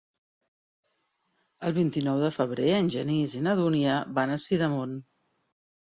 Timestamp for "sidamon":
4.47-5.01